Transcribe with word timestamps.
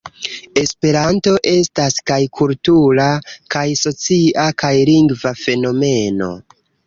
Esperanto 0.59 1.33
estas 1.49 1.97
kaj 2.11 2.17
kultura, 2.39 3.05
kaj 3.55 3.65
socia, 3.83 4.47
kaj 4.65 4.73
lingva 4.91 5.37
fenomeno. 5.45 6.33